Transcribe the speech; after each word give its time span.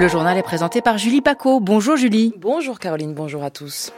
Le 0.00 0.08
journal 0.08 0.38
est 0.38 0.42
présenté 0.42 0.80
par 0.80 0.96
Julie 0.96 1.20
Paco. 1.20 1.60
Bonjour 1.60 1.94
Julie. 1.94 2.32
Bonjour 2.38 2.78
Caroline, 2.78 3.12
bonjour 3.12 3.44
à 3.44 3.50
tous. 3.50 3.92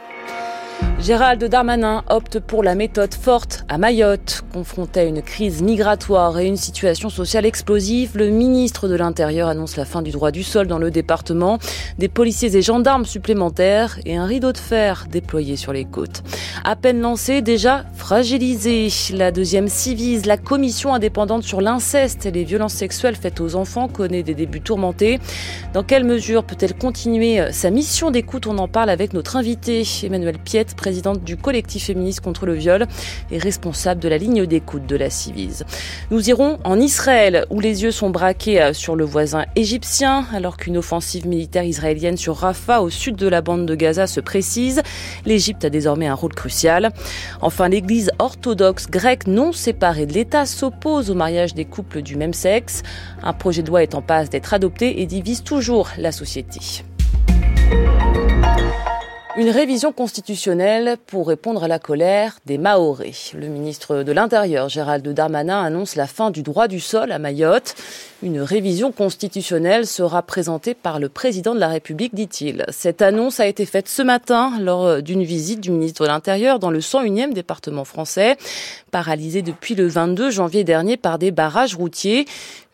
Gérald 1.03 1.43
Darmanin 1.43 2.05
opte 2.09 2.39
pour 2.39 2.63
la 2.63 2.75
méthode 2.75 3.13
forte 3.13 3.65
à 3.67 3.77
Mayotte. 3.77 4.43
Confronté 4.53 5.01
à 5.01 5.03
une 5.03 5.21
crise 5.21 5.61
migratoire 5.61 6.39
et 6.39 6.47
une 6.47 6.55
situation 6.55 7.09
sociale 7.09 7.45
explosive, 7.45 8.11
le 8.15 8.29
ministre 8.29 8.87
de 8.87 8.95
l'Intérieur 8.95 9.49
annonce 9.49 9.75
la 9.75 9.83
fin 9.83 10.01
du 10.01 10.11
droit 10.11 10.31
du 10.31 10.43
sol 10.43 10.65
dans 10.67 10.77
le 10.77 10.91
département, 10.91 11.59
des 11.97 12.07
policiers 12.07 12.55
et 12.55 12.61
gendarmes 12.61 13.03
supplémentaires 13.03 13.99
et 14.05 14.15
un 14.15 14.25
rideau 14.25 14.53
de 14.53 14.57
fer 14.57 15.07
déployé 15.11 15.57
sur 15.57 15.73
les 15.73 15.83
côtes. 15.83 16.23
À 16.63 16.77
peine 16.77 17.01
lancé, 17.01 17.41
déjà 17.41 17.83
fragilisé. 17.95 18.87
La 19.11 19.33
deuxième 19.33 19.67
civise, 19.67 20.25
la 20.25 20.37
commission 20.37 20.93
indépendante 20.93 21.43
sur 21.43 21.59
l'inceste 21.59 22.25
et 22.25 22.31
les 22.31 22.45
violences 22.45 22.75
sexuelles 22.75 23.17
faites 23.17 23.41
aux 23.41 23.55
enfants, 23.55 23.89
connaît 23.89 24.23
des 24.23 24.35
débuts 24.35 24.61
tourmentés. 24.61 25.19
Dans 25.73 25.83
quelle 25.83 26.05
mesure 26.05 26.45
peut-elle 26.45 26.75
continuer 26.75 27.51
sa 27.51 27.71
mission 27.71 28.09
d'écoute? 28.09 28.47
On 28.47 28.57
en 28.57 28.69
parle 28.69 28.89
avec 28.89 29.11
notre 29.11 29.35
invité, 29.35 29.83
Emmanuel 30.03 30.37
Piette, 30.37 30.75
président 30.75 30.92
présidente 30.93 31.23
du 31.23 31.37
collectif 31.37 31.85
féministe 31.85 32.21
contre 32.21 32.45
le 32.45 32.53
viol 32.53 32.85
et 33.31 33.39
responsable 33.39 33.99
de 33.99 34.07
la 34.07 34.19
ligne 34.19 34.45
d'écoute 34.45 34.85
de 34.85 34.95
la 34.95 35.09
Civise. 35.09 35.65
Nous 36.11 36.29
irons 36.29 36.59
en 36.63 36.79
Israël 36.79 37.47
où 37.49 37.59
les 37.59 37.81
yeux 37.81 37.89
sont 37.89 38.11
braqués 38.11 38.61
euh, 38.61 38.73
sur 38.73 38.95
le 38.95 39.03
voisin 39.03 39.45
égyptien 39.55 40.27
alors 40.35 40.55
qu'une 40.55 40.77
offensive 40.77 41.25
militaire 41.25 41.63
israélienne 41.63 42.15
sur 42.15 42.35
Rafah 42.35 42.83
au 42.83 42.91
sud 42.91 43.15
de 43.15 43.27
la 43.27 43.41
bande 43.41 43.65
de 43.65 43.73
Gaza 43.73 44.05
se 44.05 44.19
précise. 44.19 44.83
L'Égypte 45.25 45.65
a 45.65 45.71
désormais 45.71 46.05
un 46.05 46.13
rôle 46.13 46.35
crucial. 46.35 46.91
Enfin, 47.41 47.69
l'église 47.69 48.11
orthodoxe 48.19 48.85
grecque 48.87 49.25
non 49.25 49.51
séparée 49.51 50.05
de 50.05 50.13
l'État 50.13 50.45
s'oppose 50.45 51.09
au 51.09 51.15
mariage 51.15 51.55
des 51.55 51.65
couples 51.65 52.03
du 52.03 52.17
même 52.17 52.33
sexe. 52.33 52.83
Un 53.23 53.33
projet 53.33 53.63
de 53.63 53.69
loi 53.69 53.81
est 53.81 53.95
en 53.95 54.03
passe 54.03 54.29
d'être 54.29 54.53
adopté 54.53 55.01
et 55.01 55.07
divise 55.07 55.41
toujours 55.41 55.89
la 55.97 56.11
société. 56.11 56.83
Une 59.35 59.49
révision 59.49 59.91
constitutionnelle 59.91 60.97
pour 61.07 61.27
répondre 61.27 61.63
à 61.63 61.67
la 61.67 61.79
colère 61.79 62.37
des 62.45 62.59
Maorés. 62.59 63.15
Le 63.33 63.47
ministre 63.47 64.03
de 64.03 64.11
l'Intérieur, 64.11 64.69
Gérald 64.69 65.07
Darmanin, 65.07 65.63
annonce 65.63 65.95
la 65.95 66.05
fin 66.05 66.29
du 66.29 66.43
droit 66.43 66.67
du 66.67 66.79
sol 66.79 67.11
à 67.11 67.17
Mayotte. 67.17 67.73
Une 68.21 68.41
révision 68.41 68.91
constitutionnelle 68.91 69.87
sera 69.87 70.21
présentée 70.21 70.75
par 70.75 70.99
le 70.99 71.09
président 71.09 71.55
de 71.55 71.59
la 71.59 71.67
République, 71.67 72.13
dit-il. 72.13 72.63
Cette 72.69 73.01
annonce 73.01 73.39
a 73.39 73.47
été 73.47 73.65
faite 73.65 73.89
ce 73.89 74.03
matin 74.03 74.53
lors 74.61 75.01
d'une 75.01 75.23
visite 75.23 75.61
du 75.61 75.71
ministre 75.71 76.03
de 76.03 76.09
l'Intérieur 76.09 76.59
dans 76.59 76.69
le 76.69 76.79
101e 76.79 77.33
département 77.33 77.85
français, 77.85 78.37
paralysé 78.91 79.41
depuis 79.41 79.73
le 79.73 79.87
22 79.87 80.29
janvier 80.29 80.63
dernier 80.63 80.95
par 80.95 81.17
des 81.17 81.31
barrages 81.31 81.75
routiers. 81.75 82.25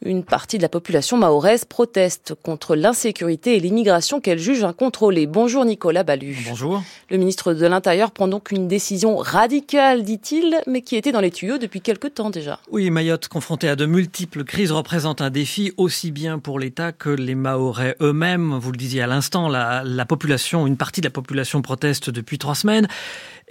Une 0.02 0.24
partie 0.24 0.56
de 0.56 0.62
la 0.62 0.70
population 0.70 1.18
mahoraise 1.18 1.66
proteste 1.66 2.34
contre 2.42 2.78
l'insécurité 2.78 3.58
et 3.58 3.60
l'immigration 3.60 4.22
qu'elle 4.22 4.40
juge 4.40 4.64
incontrôlée. 4.64 5.28
Bonjour 5.28 5.66
Nicolas 5.66 6.04
Ballu. 6.04 6.38
Bonjour. 6.48 6.82
Le 7.10 7.18
ministre 7.18 7.54
de 7.54 7.66
l'Intérieur 7.66 8.12
prend 8.12 8.30
donc 8.30 8.52
une 8.52 8.70
décision 8.70 9.18
radicale, 9.18 10.04
dit-il, 10.04 10.56
mais 10.68 10.84
qui 10.84 10.96
était 10.96 11.12
dans 11.12 11.20
les 11.20 11.32
tuyaux 11.32 11.58
depuis 11.58 11.82
quelque 11.82 12.08
temps 12.08 12.30
déjà. 12.30 12.62
Oui, 12.72 12.90
Mayotte, 12.92 13.28
confrontée 13.28 13.68
à 13.68 13.76
de 13.76 13.86
multiples 13.86 14.46
crises, 14.46 14.72
représente 14.72 15.20
un 15.20 15.30
défi 15.30 15.74
aussi 15.76 16.12
bien 16.12 16.40
pour 16.40 16.60
l'État 16.60 16.94
que 16.94 17.10
les 17.10 17.36
Mahorais 17.36 17.98
eux-mêmes. 18.00 18.58
Vous 18.58 18.72
le 18.72 18.78
disiez 18.78 19.02
à 19.02 19.08
l'instant, 19.08 19.50
la, 19.50 19.84
la 19.84 20.06
population, 20.06 20.66
une 20.66 20.78
partie 20.78 21.02
de 21.02 21.08
la 21.08 21.12
population 21.12 21.62
proteste 21.62 22.10
depuis 22.10 22.38
trois 22.38 22.56
semaines. 22.56 22.88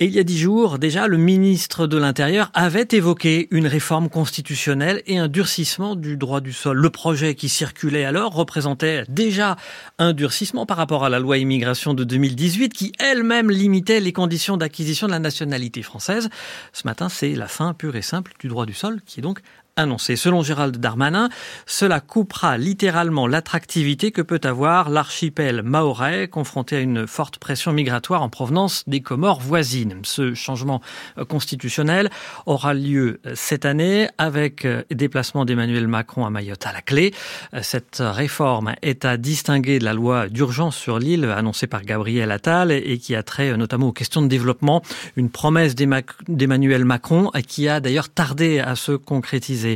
Et 0.00 0.06
il 0.06 0.12
y 0.12 0.20
a 0.20 0.22
dix 0.22 0.38
jours, 0.38 0.78
déjà, 0.78 1.08
le 1.08 1.16
ministre 1.16 1.88
de 1.88 1.98
l'Intérieur 1.98 2.52
avait 2.54 2.86
évoqué 2.92 3.48
une 3.50 3.66
réforme 3.66 4.08
constitutionnelle 4.08 5.02
et 5.06 5.18
un 5.18 5.26
durcissement 5.26 5.96
du 5.96 6.16
droit 6.16 6.37
du 6.40 6.52
sol. 6.52 6.76
Le 6.78 6.90
projet 6.90 7.34
qui 7.34 7.48
circulait 7.48 8.04
alors 8.04 8.34
représentait 8.34 9.04
déjà 9.08 9.56
un 9.98 10.12
durcissement 10.12 10.66
par 10.66 10.76
rapport 10.76 11.04
à 11.04 11.08
la 11.08 11.18
loi 11.18 11.38
immigration 11.38 11.94
de 11.94 12.04
2018 12.04 12.72
qui 12.72 12.92
elle-même 12.98 13.50
limitait 13.50 14.00
les 14.00 14.12
conditions 14.12 14.56
d'acquisition 14.56 15.06
de 15.06 15.12
la 15.12 15.18
nationalité 15.18 15.82
française. 15.82 16.28
Ce 16.72 16.86
matin, 16.86 17.08
c'est 17.08 17.34
la 17.34 17.48
fin 17.48 17.74
pure 17.74 17.96
et 17.96 18.02
simple 18.02 18.32
du 18.38 18.48
droit 18.48 18.66
du 18.66 18.74
sol 18.74 19.00
qui 19.06 19.20
est 19.20 19.22
donc 19.22 19.40
annoncé. 19.78 20.16
Selon 20.16 20.42
Gérald 20.42 20.76
Darmanin, 20.76 21.28
cela 21.66 22.00
coupera 22.00 22.58
littéralement 22.58 23.26
l'attractivité 23.26 24.10
que 24.10 24.22
peut 24.22 24.40
avoir 24.42 24.90
l'archipel 24.90 25.62
maorais 25.62 26.28
confronté 26.28 26.76
à 26.76 26.80
une 26.80 27.06
forte 27.06 27.38
pression 27.38 27.72
migratoire 27.72 28.22
en 28.22 28.28
provenance 28.28 28.84
des 28.86 29.00
Comores 29.00 29.40
voisines. 29.40 30.00
Ce 30.02 30.34
changement 30.34 30.82
euh, 31.16 31.24
constitutionnel 31.24 32.10
aura 32.46 32.74
lieu 32.74 33.20
euh, 33.24 33.32
cette 33.34 33.64
année 33.64 34.08
avec 34.18 34.64
euh, 34.64 34.82
déplacement 34.90 35.44
d'Emmanuel 35.44 35.86
Macron 35.86 36.26
à 36.26 36.30
Mayotte 36.30 36.66
à 36.66 36.72
la 36.72 36.82
clé. 36.82 37.14
Cette 37.62 37.98
réforme 38.00 38.74
est 38.82 39.04
à 39.04 39.16
distinguer 39.16 39.78
de 39.78 39.84
la 39.84 39.92
loi 39.92 40.28
d'urgence 40.28 40.76
sur 40.76 40.98
l'île 40.98 41.24
annoncée 41.24 41.66
par 41.66 41.82
Gabriel 41.82 42.32
Attal 42.32 42.72
et 42.72 42.98
qui 42.98 43.14
a 43.14 43.22
trait 43.22 43.56
notamment 43.56 43.88
aux 43.88 43.92
questions 43.92 44.22
de 44.22 44.26
développement. 44.26 44.82
Une 45.16 45.30
promesse 45.30 45.74
d'Emmanuel 45.74 46.84
Macron 46.84 47.30
qui 47.46 47.68
a 47.68 47.80
d'ailleurs 47.80 48.08
tardé 48.08 48.58
à 48.58 48.74
se 48.74 48.92
concrétiser. 48.92 49.67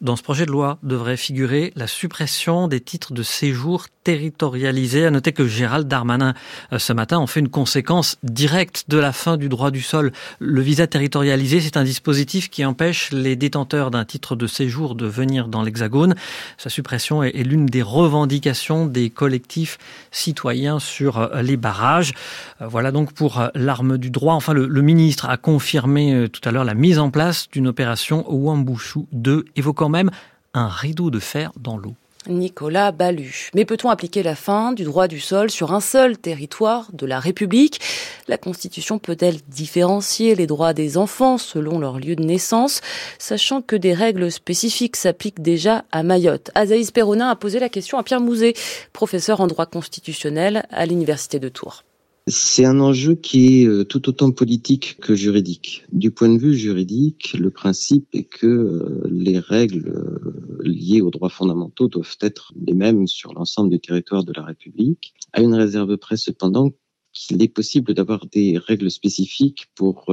Dans 0.00 0.16
ce 0.16 0.22
projet 0.22 0.46
de 0.46 0.50
loi 0.50 0.78
devrait 0.82 1.16
figurer 1.16 1.72
la 1.76 1.86
suppression 1.86 2.68
des 2.68 2.80
titres 2.80 3.12
de 3.12 3.22
séjour 3.22 3.86
territorialisés. 4.04 5.06
À 5.06 5.10
noter 5.10 5.32
que 5.32 5.46
Gérald 5.46 5.88
Darmanin, 5.88 6.34
euh, 6.72 6.78
ce 6.78 6.92
matin, 6.92 7.18
en 7.18 7.26
fait 7.26 7.40
une 7.40 7.48
conséquence 7.48 8.16
directe 8.22 8.84
de 8.88 8.98
la 8.98 9.12
fin 9.12 9.36
du 9.36 9.48
droit 9.48 9.70
du 9.70 9.82
sol. 9.82 10.12
Le 10.38 10.60
visa 10.60 10.86
territorialisé, 10.86 11.60
c'est 11.60 11.76
un 11.76 11.84
dispositif 11.84 12.50
qui 12.50 12.64
empêche 12.64 13.10
les 13.10 13.34
détenteurs 13.34 13.90
d'un 13.90 14.04
titre 14.04 14.36
de 14.36 14.46
séjour 14.46 14.94
de 14.94 15.06
venir 15.06 15.48
dans 15.48 15.62
l'Hexagone. 15.62 16.14
Sa 16.58 16.68
suppression 16.68 17.22
est 17.22 17.42
l'une 17.42 17.66
des 17.66 17.82
revendications 17.82 18.86
des 18.86 19.10
collectifs 19.10 19.78
citoyens 20.10 20.78
sur 20.78 21.18
euh, 21.18 21.42
les 21.42 21.56
barrages. 21.56 22.12
Euh, 22.60 22.66
voilà 22.68 22.92
donc 22.92 23.12
pour 23.14 23.42
l'arme 23.54 23.96
du 23.96 24.10
droit. 24.10 24.34
Enfin, 24.34 24.52
le, 24.52 24.84
ministre 24.84 25.30
a 25.30 25.38
confirmé 25.38 26.28
tout 26.30 26.46
à 26.46 26.52
l'heure 26.52 26.64
la 26.64 26.74
mise 26.74 26.98
en 26.98 27.10
place 27.10 27.48
d'une 27.50 27.66
opération 27.66 28.30
Wambushu 28.30 29.06
2 29.12 29.33
évoquant 29.56 29.88
même 29.88 30.10
un 30.54 30.68
rideau 30.68 31.10
de 31.10 31.18
fer 31.18 31.50
dans 31.56 31.76
l'eau. 31.76 31.94
Nicolas 32.26 32.92
Ballu. 32.92 33.50
Mais 33.54 33.64
peut-on 33.64 33.90
appliquer 33.90 34.22
la 34.22 34.34
fin 34.34 34.72
du 34.72 34.84
droit 34.84 35.08
du 35.08 35.20
sol 35.20 35.50
sur 35.50 35.72
un 35.74 35.80
seul 35.80 36.16
territoire 36.16 36.88
de 36.92 37.06
la 37.06 37.20
République? 37.20 37.80
La 38.28 38.38
Constitution 38.38 38.98
peut-elle 38.98 39.36
différencier 39.48 40.34
les 40.34 40.46
droits 40.46 40.72
des 40.72 40.96
enfants 40.96 41.38
selon 41.38 41.78
leur 41.78 41.98
lieu 41.98 42.16
de 42.16 42.24
naissance, 42.24 42.80
sachant 43.18 43.60
que 43.60 43.76
des 43.76 43.92
règles 43.92 44.30
spécifiques 44.30 44.96
s'appliquent 44.96 45.42
déjà 45.42 45.84
à 45.92 46.02
Mayotte 46.02 46.50
Azaïs 46.54 46.90
Perronin 46.90 47.28
a 47.28 47.36
posé 47.36 47.58
la 47.58 47.68
question 47.68 47.98
à 47.98 48.02
Pierre 48.02 48.20
Mouzet, 48.20 48.54
professeur 48.92 49.40
en 49.40 49.46
droit 49.46 49.66
constitutionnel 49.66 50.64
à 50.70 50.86
l'Université 50.86 51.38
de 51.38 51.48
Tours. 51.48 51.84
C'est 52.26 52.64
un 52.64 52.80
enjeu 52.80 53.16
qui 53.16 53.60
est 53.60 53.66
euh, 53.66 53.84
tout 53.84 54.08
autant 54.08 54.30
politique 54.30 54.96
que 54.98 55.14
juridique. 55.14 55.84
Du 55.92 56.10
point 56.10 56.30
de 56.30 56.38
vue 56.38 56.54
juridique, 56.54 57.34
le 57.34 57.50
principe 57.50 58.08
est 58.14 58.24
que 58.24 58.46
euh, 58.46 59.06
les 59.10 59.38
règles 59.38 59.88
euh, 59.88 60.58
liées 60.62 61.02
aux 61.02 61.10
droits 61.10 61.28
fondamentaux 61.28 61.86
doivent 61.86 62.16
être 62.22 62.54
les 62.56 62.72
mêmes 62.72 63.06
sur 63.06 63.34
l'ensemble 63.34 63.68
du 63.68 63.78
territoire 63.78 64.24
de 64.24 64.32
la 64.32 64.42
République, 64.42 65.12
à 65.34 65.42
une 65.42 65.52
réserve 65.54 65.98
près 65.98 66.16
cependant 66.16 66.72
qu'il 67.12 67.42
est 67.42 67.48
possible 67.48 67.92
d'avoir 67.92 68.26
des 68.26 68.56
règles 68.56 68.90
spécifiques 68.90 69.66
pour 69.74 70.06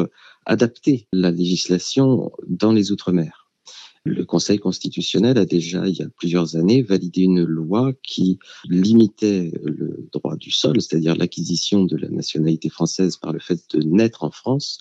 adapter 0.46 1.08
la 1.14 1.32
législation 1.32 2.32
dans 2.46 2.74
les 2.74 2.92
Outre-mer. 2.92 3.41
Le 4.04 4.26
Conseil 4.26 4.58
constitutionnel 4.58 5.38
a 5.38 5.46
déjà, 5.46 5.88
il 5.88 5.96
y 5.96 6.02
a 6.02 6.10
plusieurs 6.10 6.56
années, 6.56 6.82
validé 6.82 7.22
une 7.22 7.44
loi 7.44 7.94
qui 8.02 8.40
limitait 8.68 9.52
le 9.64 10.10
droit 10.12 10.36
du 10.36 10.50
sol, 10.50 10.82
c'est-à-dire 10.82 11.16
l'acquisition 11.16 11.84
de 11.84 11.96
la 11.98 12.10
nationalité 12.10 12.70
française 12.70 13.18
par 13.18 13.32
le 13.32 13.38
fait 13.38 13.62
de 13.76 13.84
naître 13.84 14.24
en 14.24 14.32
France, 14.32 14.80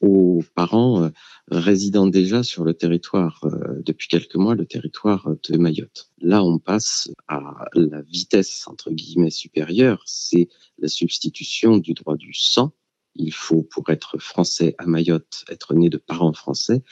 aux 0.00 0.44
parents 0.54 1.02
euh, 1.02 1.10
résidant 1.48 2.06
déjà 2.06 2.44
sur 2.44 2.62
le 2.62 2.74
territoire 2.74 3.40
euh, 3.44 3.82
depuis 3.84 4.06
quelques 4.06 4.36
mois, 4.36 4.54
le 4.54 4.66
territoire 4.66 5.28
de 5.48 5.56
Mayotte. 5.58 6.10
Là, 6.20 6.44
on 6.44 6.60
passe 6.60 7.10
à 7.26 7.40
la 7.74 8.02
vitesse 8.02 8.68
entre 8.68 8.92
guillemets 8.92 9.30
supérieure, 9.30 10.00
c'est 10.06 10.48
la 10.78 10.88
substitution 10.88 11.76
du 11.76 11.92
droit 11.92 12.16
du 12.16 12.32
sang 12.34 12.72
il 13.14 13.32
faut, 13.32 13.62
pour 13.62 13.90
être 13.90 14.18
français 14.18 14.74
à 14.78 14.86
Mayotte, 14.86 15.44
être 15.48 15.74
né 15.74 15.88
de 15.88 15.98
parents 15.98 16.32
français, 16.32 16.82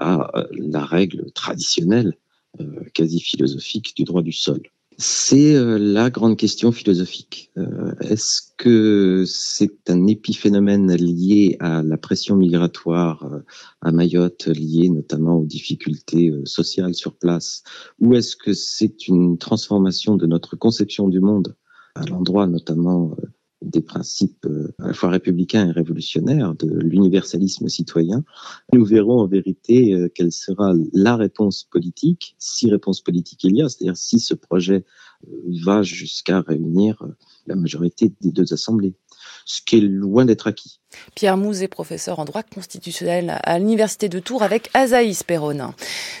à 0.00 0.36
euh, 0.36 0.46
la 0.52 0.84
règle 0.84 1.30
traditionnelle, 1.32 2.14
euh, 2.60 2.64
quasi 2.94 3.20
philosophique 3.20 3.94
du 3.96 4.04
droit 4.04 4.22
du 4.22 4.32
sol. 4.32 4.60
C'est 4.98 5.54
euh, 5.54 5.78
la 5.78 6.10
grande 6.10 6.36
question 6.36 6.72
philosophique. 6.72 7.52
Est-ce 8.00 8.42
que 8.58 9.24
c'est 9.26 9.88
un 9.88 10.06
épiphénomène 10.06 10.92
lié 10.94 11.56
à 11.60 11.82
la 11.82 11.96
pression 11.96 12.36
migratoire 12.36 13.30
à 13.80 13.92
Mayotte, 13.92 14.48
lié 14.48 14.88
notamment 14.88 15.38
aux 15.38 15.46
difficultés 15.46 16.32
sociales 16.44 16.94
sur 16.94 17.14
place, 17.14 17.62
ou 18.00 18.14
est-ce 18.14 18.36
que 18.36 18.52
c'est 18.52 19.08
une 19.08 19.38
transformation 19.38 20.16
de 20.16 20.26
notre 20.26 20.56
conception 20.56 21.08
du 21.08 21.20
monde 21.20 21.54
à 21.94 22.04
l'endroit 22.06 22.46
notamment 22.46 23.16
des 23.62 23.80
principes 23.80 24.46
euh, 24.46 24.72
à 24.78 24.88
la 24.88 24.94
fois 24.94 25.10
républicains 25.10 25.68
et 25.68 25.72
révolutionnaires 25.72 26.54
de 26.54 26.68
l'universalisme 26.68 27.68
citoyen, 27.68 28.24
nous 28.72 28.84
verrons 28.84 29.20
en 29.20 29.26
vérité 29.26 29.94
euh, 29.94 30.08
quelle 30.08 30.32
sera 30.32 30.72
la 30.92 31.16
réponse 31.16 31.64
politique, 31.64 32.36
si 32.38 32.70
réponse 32.70 33.00
politique 33.02 33.44
il 33.44 33.56
y 33.56 33.62
a, 33.62 33.68
c'est-à-dire 33.68 33.96
si 33.96 34.18
ce 34.18 34.34
projet 34.34 34.84
euh, 35.26 35.36
va 35.64 35.82
jusqu'à 35.82 36.40
réunir 36.40 37.04
la 37.46 37.56
majorité 37.56 38.12
des 38.20 38.32
deux 38.32 38.52
assemblées, 38.52 38.94
ce 39.44 39.60
qui 39.62 39.76
est 39.76 39.80
loin 39.80 40.24
d'être 40.24 40.46
acquis. 40.46 40.79
Pierre 41.14 41.36
Mouzet, 41.36 41.68
professeur 41.68 42.18
en 42.18 42.24
droit 42.24 42.42
constitutionnel 42.42 43.38
à 43.42 43.58
l'Université 43.58 44.08
de 44.08 44.18
Tours 44.20 44.42
avec 44.42 44.70
Azaïs 44.74 45.22
Perronin. 45.22 45.74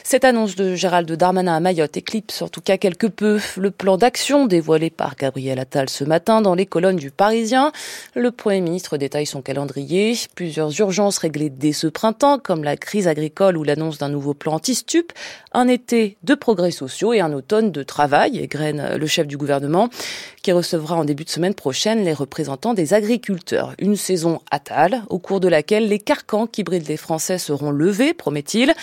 Cette 0.04 0.24
annonce 0.24 0.56
de 0.56 0.74
Gérald 0.74 1.10
Darmanin 1.10 1.56
à 1.56 1.60
Mayotte 1.60 1.96
éclipse 1.96 2.42
en 2.42 2.48
tout 2.48 2.60
cas 2.60 2.76
quelque 2.76 3.06
peu 3.06 3.40
le 3.56 3.70
plan 3.70 3.96
d'action 3.96 4.46
dévoilé 4.46 4.90
par 4.90 5.16
Gabriel 5.16 5.58
Attal 5.58 5.88
ce 5.88 6.04
matin 6.04 6.42
dans 6.42 6.54
les 6.54 6.66
colonnes 6.66 6.96
du 6.96 7.10
Parisien. 7.10 7.72
Le 8.14 8.30
Premier 8.30 8.60
ministre 8.60 8.96
détaille 8.96 9.26
son 9.26 9.42
calendrier, 9.42 10.18
plusieurs 10.34 10.78
urgences 10.80 11.18
réglées 11.18 11.50
dès 11.50 11.72
ce 11.72 11.86
printemps 11.86 12.38
comme 12.38 12.64
la 12.64 12.76
crise 12.76 13.08
agricole 13.08 13.56
ou 13.56 13.64
l'annonce 13.64 13.98
d'un 13.98 14.08
nouveau 14.08 14.34
plan 14.34 14.54
anti-stup, 14.54 15.12
un 15.52 15.68
été 15.68 16.16
de 16.22 16.34
progrès 16.34 16.70
sociaux 16.70 17.12
et 17.12 17.20
un 17.20 17.32
automne 17.32 17.72
de 17.72 17.82
travail, 17.82 18.38
égrène 18.38 18.96
le 18.96 19.06
chef 19.06 19.26
du 19.26 19.36
gouvernement 19.36 19.88
qui 20.42 20.52
recevra 20.52 20.96
en 20.96 21.04
début 21.04 21.24
de 21.24 21.30
semaine 21.30 21.54
prochaine 21.54 22.04
les 22.04 22.14
représentants 22.14 22.74
des 22.74 22.94
agriculteurs. 22.94 23.74
Une 23.78 23.96
saison 23.96 24.40
à 24.50 24.58
au 25.08 25.18
cours 25.18 25.40
de 25.40 25.48
laquelle 25.48 25.88
les 25.88 25.98
carcans 25.98 26.46
qui 26.46 26.62
brident 26.62 26.88
les 26.88 26.96
Français 26.96 27.38
seront 27.38 27.70
levés, 27.70 28.14
promet-il, 28.14 28.74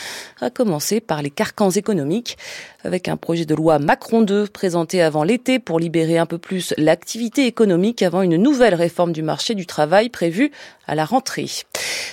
à 0.42 0.50
commencer 0.50 1.00
par 1.00 1.22
les 1.22 1.30
carcans 1.30 1.70
économiques, 1.70 2.38
avec 2.84 3.08
un 3.08 3.18
projet 3.18 3.46
de 3.46 3.56
loi 3.56 3.80
Macron 3.80 4.22
2 4.22 4.48
présenté 4.48 5.02
avant 5.02 5.24
l'été 5.24 5.60
pour 5.60 5.80
libérer 5.80 6.18
un 6.18 6.26
peu 6.26 6.38
plus 6.38 6.74
l'activité 6.78 7.46
économique 7.46 8.02
avant 8.02 8.22
une 8.22 8.38
nouvelle 8.38 8.76
réforme 8.76 9.12
du 9.12 9.24
marché 9.24 9.56
du 9.56 9.66
travail 9.66 10.10
prévue 10.10 10.52
à 10.88 10.96
la 10.96 11.06
rentrée. 11.06 11.48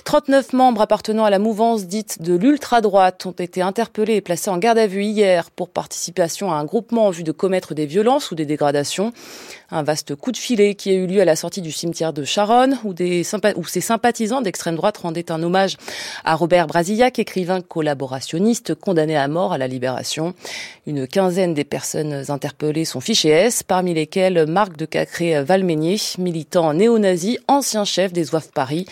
39 0.05 0.53
membres 0.53 0.83
appartenant 0.83 1.25
à 1.25 1.31
la 1.31 1.39
mouvance 1.39 1.87
dite 1.87 2.21
de 2.21 2.35
l'ultra-droite 2.35 3.25
ont 3.27 3.33
été 3.33 3.63
interpellés 3.63 4.17
et 4.17 4.21
placés 4.21 4.51
en 4.51 4.59
garde 4.59 4.79
à 4.79 4.87
vue 4.87 5.05
hier 5.05 5.51
pour 5.51 5.71
participation 5.71 6.53
à 6.53 6.57
un 6.57 6.65
groupement 6.65 7.07
en 7.07 7.11
vue 7.11 7.23
de 7.23 7.33
commettre 7.33 7.75
des 7.75 7.87
violences 7.87 8.31
ou 8.31 8.35
des 8.35 8.45
dégradations. 8.47 9.13
Un 9.71 9.83
vaste 9.83 10.15
coup 10.15 10.33
de 10.33 10.37
filet 10.37 10.75
qui 10.75 10.91
a 10.91 10.95
eu 10.95 11.07
lieu 11.07 11.21
à 11.21 11.25
la 11.25 11.37
sortie 11.37 11.63
du 11.63 11.73
cimetière 11.73 12.13
de 12.13 12.25
Charonne 12.25 12.79
où, 12.85 12.95
des 12.95 13.25
où 13.57 13.65
ses 13.65 13.81
sympathisants 13.81 14.43
d'extrême 14.43 14.77
droite 14.77 14.99
rendaient 14.99 15.31
un 15.31 15.43
hommage 15.43 15.77
à 16.25 16.35
Robert 16.35 16.67
Brasillac, 16.67 17.19
écrivain 17.19 17.61
collaborationniste 17.61 18.75
condamné 18.75 19.17
à 19.17 19.29
mort 19.29 19.53
à 19.53 19.59
la 19.59 19.67
Libération. 19.67 20.35
Une 20.87 21.07
quinzaine 21.07 21.55
des 21.55 21.65
personnes 21.65 22.25
interpellées 22.29 22.85
sont 22.85 23.01
fichées 23.01 23.31
S, 23.31 23.63
parmi 23.63 23.95
lesquelles 23.95 24.47
Marc 24.47 24.77
de 24.77 24.87
Cacré-Valménier, 24.87 25.99
militant 26.19 26.75
néo-nazi, 26.75 27.39
ancien 27.49 27.85
chef 27.85 28.13
des 28.13 28.35
Oeufs 28.35 28.51
Paris, 28.53 28.87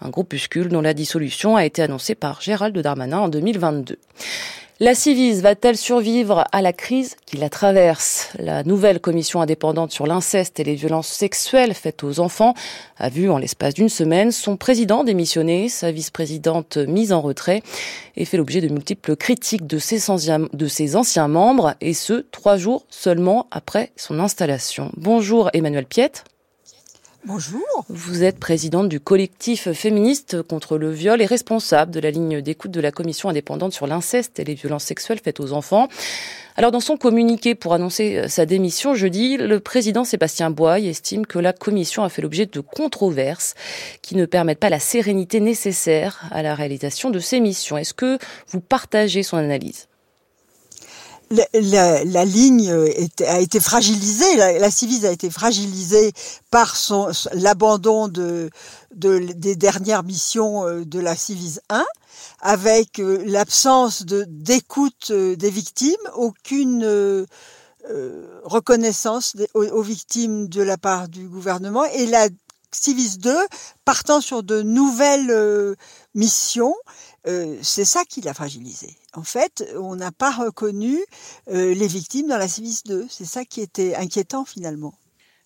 un 0.00 0.10
groupuscule 0.10 0.68
dont 0.68 0.82
la 0.82 0.94
dissolution 0.94 1.56
a 1.56 1.64
été 1.64 1.82
annoncée 1.82 2.14
par 2.14 2.40
Gérald 2.40 2.76
Darmanin 2.76 3.18
en 3.18 3.28
2022. 3.28 3.98
La 4.78 4.94
Civise 4.94 5.40
va-t-elle 5.40 5.78
survivre 5.78 6.44
à 6.52 6.60
la 6.60 6.74
crise 6.74 7.16
qui 7.24 7.38
la 7.38 7.48
traverse? 7.48 8.28
La 8.38 8.62
nouvelle 8.62 9.00
commission 9.00 9.40
indépendante 9.40 9.90
sur 9.90 10.06
l'inceste 10.06 10.60
et 10.60 10.64
les 10.64 10.74
violences 10.74 11.08
sexuelles 11.08 11.72
faites 11.72 12.04
aux 12.04 12.20
enfants 12.20 12.52
a 12.98 13.08
vu 13.08 13.30
en 13.30 13.38
l'espace 13.38 13.72
d'une 13.72 13.88
semaine 13.88 14.32
son 14.32 14.58
président 14.58 15.02
démissionner, 15.02 15.70
sa 15.70 15.92
vice-présidente 15.92 16.76
mise 16.76 17.14
en 17.14 17.22
retrait 17.22 17.62
et 18.16 18.26
fait 18.26 18.36
l'objet 18.36 18.60
de 18.60 18.68
multiples 18.68 19.16
critiques 19.16 19.66
de 19.66 19.78
ses, 19.78 20.10
anciens, 20.10 20.46
de 20.52 20.66
ses 20.68 20.94
anciens 20.94 21.28
membres 21.28 21.74
et 21.80 21.94
ce, 21.94 22.26
trois 22.30 22.58
jours 22.58 22.84
seulement 22.90 23.46
après 23.50 23.92
son 23.96 24.20
installation. 24.20 24.92
Bonjour 24.98 25.48
Emmanuel 25.54 25.86
Piette. 25.86 26.24
Bonjour. 27.26 27.84
Vous 27.88 28.22
êtes 28.22 28.38
présidente 28.38 28.88
du 28.88 29.00
collectif 29.00 29.72
féministe 29.72 30.42
contre 30.42 30.78
le 30.78 30.92
viol 30.92 31.20
et 31.20 31.26
responsable 31.26 31.90
de 31.90 31.98
la 31.98 32.12
ligne 32.12 32.40
d'écoute 32.40 32.70
de 32.70 32.80
la 32.80 32.92
commission 32.92 33.28
indépendante 33.28 33.72
sur 33.72 33.88
l'inceste 33.88 34.38
et 34.38 34.44
les 34.44 34.54
violences 34.54 34.84
sexuelles 34.84 35.18
faites 35.18 35.40
aux 35.40 35.52
enfants. 35.52 35.88
Alors 36.54 36.70
dans 36.70 36.78
son 36.78 36.96
communiqué 36.96 37.56
pour 37.56 37.74
annoncer 37.74 38.16
euh, 38.16 38.28
sa 38.28 38.46
démission 38.46 38.94
jeudi, 38.94 39.38
le 39.38 39.58
président 39.58 40.04
Sébastien 40.04 40.50
Boy 40.50 40.86
estime 40.86 41.26
que 41.26 41.40
la 41.40 41.52
commission 41.52 42.04
a 42.04 42.10
fait 42.10 42.22
l'objet 42.22 42.46
de 42.46 42.60
controverses 42.60 43.56
qui 44.02 44.14
ne 44.14 44.24
permettent 44.24 44.60
pas 44.60 44.70
la 44.70 44.78
sérénité 44.78 45.40
nécessaire 45.40 46.28
à 46.30 46.44
la 46.44 46.54
réalisation 46.54 47.10
de 47.10 47.18
ses 47.18 47.40
missions. 47.40 47.76
Est-ce 47.76 47.92
que 47.92 48.18
vous 48.46 48.60
partagez 48.60 49.24
son 49.24 49.36
analyse? 49.36 49.88
La, 51.30 52.24
ligne 52.24 52.72
a 53.26 53.40
été 53.40 53.60
fragilisée, 53.60 54.36
la, 54.36 54.70
Civise 54.70 55.04
a 55.04 55.10
été 55.10 55.30
fragilisée 55.30 56.12
par 56.50 56.76
l'abandon 57.32 58.08
de, 58.08 58.50
de, 58.94 59.18
des 59.18 59.56
dernières 59.56 60.04
missions 60.04 60.66
euh, 60.66 60.84
de 60.84 61.00
la 61.00 61.16
Civise 61.16 61.60
1, 61.68 61.84
avec 62.40 63.00
euh, 63.00 63.22
l'absence 63.26 64.04
de 64.04 64.24
d'écoute 64.28 65.10
euh, 65.10 65.36
des 65.36 65.50
victimes, 65.50 65.94
aucune 66.14 67.26
reconnaissance 68.42 69.36
aux, 69.54 69.64
aux, 69.64 69.82
victimes 69.82 70.48
de 70.48 70.60
la 70.60 70.76
part 70.76 71.08
du 71.08 71.28
gouvernement, 71.28 71.84
et 71.84 72.06
la 72.06 72.28
Civise 72.72 73.18
2 73.18 73.32
partant 73.84 74.20
sur 74.20 74.42
de 74.42 74.60
nouvelles 74.62 75.76
missions 76.14 76.74
euh, 77.26 77.56
c'est 77.62 77.84
ça 77.84 78.04
qui 78.04 78.20
l'a 78.20 78.34
fragilisé. 78.34 78.96
En 79.14 79.22
fait, 79.22 79.64
on 79.78 79.96
n'a 79.96 80.12
pas 80.12 80.30
reconnu 80.30 80.98
euh, 81.48 81.74
les 81.74 81.86
victimes 81.86 82.28
dans 82.28 82.38
la 82.38 82.48
Civis 82.48 82.82
2. 82.86 83.06
C'est 83.08 83.24
ça 83.24 83.44
qui 83.44 83.60
était 83.60 83.94
inquiétant 83.96 84.44
finalement. 84.44 84.94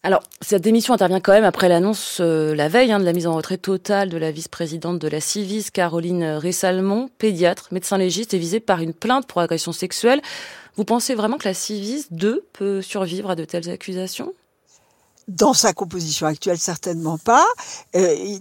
Alors, 0.03 0.23
cette 0.41 0.63
démission 0.63 0.95
intervient 0.95 1.21
quand 1.21 1.33
même 1.33 1.45
après 1.45 1.69
l'annonce 1.69 2.19
euh, 2.21 2.55
la 2.55 2.69
veille 2.69 2.91
hein, 2.91 3.01
de 3.01 3.05
la 3.05 3.13
mise 3.13 3.27
en 3.27 3.35
retrait 3.35 3.59
totale 3.59 4.09
de 4.09 4.17
la 4.17 4.31
vice-présidente 4.31 4.99
de 4.99 5.09
la 5.09 5.21
Civis, 5.21 5.71
Caroline 5.71 6.39
Ressalmon, 6.43 7.11
pédiatre, 7.19 7.69
médecin 7.71 7.99
légiste, 7.99 8.33
et 8.33 8.39
visée 8.39 8.61
par 8.61 8.81
une 8.81 8.95
plainte 8.95 9.27
pour 9.27 9.43
agression 9.43 9.73
sexuelle. 9.73 10.23
Vous 10.77 10.85
pensez 10.85 11.15
vraiment 11.15 11.37
que 11.37 11.49
la 11.49 11.55
Civis 11.55 12.07
2 12.13 12.47
peut 12.55 12.81
survivre 12.81 13.31
à 13.31 13.35
de 13.37 13.45
telles 13.45 13.69
accusations? 13.69 14.33
Dans 15.31 15.55
sa 15.55 15.73
composition 15.73 16.27
actuelle, 16.27 16.59
certainement 16.59 17.17
pas. 17.17 17.47
Euh, 17.95 18.37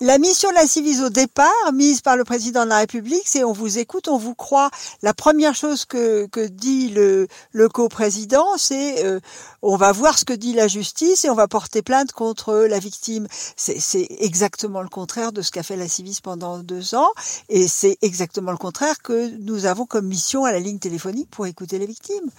la 0.00 0.18
mission 0.18 0.50
de 0.50 0.54
la 0.54 0.66
Civise 0.66 1.00
au 1.00 1.08
départ, 1.08 1.72
mise 1.72 2.00
par 2.00 2.16
le 2.16 2.24
président 2.24 2.64
de 2.64 2.68
la 2.68 2.78
République, 2.78 3.22
c'est 3.24 3.44
on 3.44 3.52
vous 3.52 3.78
écoute, 3.78 4.08
on 4.08 4.18
vous 4.18 4.34
croit. 4.34 4.70
La 5.02 5.14
première 5.14 5.54
chose 5.54 5.84
que, 5.84 6.26
que 6.26 6.46
dit 6.46 6.88
le, 6.88 7.28
le 7.52 7.68
coprésident, 7.68 8.46
c'est 8.56 9.04
euh, 9.04 9.20
on 9.62 9.76
va 9.76 9.92
voir 9.92 10.18
ce 10.18 10.24
que 10.24 10.32
dit 10.32 10.52
la 10.52 10.66
justice 10.66 11.24
et 11.24 11.30
on 11.30 11.34
va 11.36 11.46
porter 11.46 11.80
plainte 11.80 12.12
contre 12.12 12.54
la 12.68 12.80
victime. 12.80 13.28
C'est 13.56 14.08
exactement 14.18 14.82
le 14.82 14.88
contraire 14.88 15.32
de 15.32 15.42
ce 15.42 15.52
qu'a 15.52 15.62
fait 15.62 15.76
la 15.76 15.88
Civise 15.88 16.20
pendant 16.20 16.58
deux 16.58 16.96
ans 16.96 17.12
et 17.48 17.68
c'est 17.68 17.98
exactement 18.02 18.50
le 18.50 18.56
contraire 18.56 19.00
que 19.00 19.30
nous 19.38 19.66
avons 19.66 19.86
comme 19.86 20.06
mission 20.06 20.44
à 20.44 20.50
la 20.50 20.58
ligne 20.58 20.80
téléphonique 20.80 21.30
pour 21.30 21.46
écouter 21.46 21.78
les 21.78 21.86
victimes. 21.86 22.30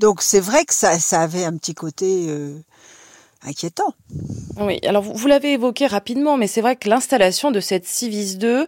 Donc 0.00 0.22
c'est 0.22 0.40
vrai 0.40 0.64
que 0.64 0.74
ça, 0.74 0.98
ça 0.98 1.20
avait 1.20 1.44
un 1.44 1.56
petit 1.56 1.74
côté... 1.74 2.26
Euh, 2.28 2.58
inquiétant. 3.44 3.94
Oui, 4.60 4.78
alors 4.86 5.02
vous, 5.02 5.26
l'avez 5.26 5.52
évoqué 5.52 5.86
rapidement, 5.86 6.36
mais 6.36 6.46
c'est 6.46 6.60
vrai 6.60 6.76
que 6.76 6.88
l'installation 6.88 7.50
de 7.50 7.60
cette 7.60 7.86
Civis 7.86 8.36
2 8.38 8.66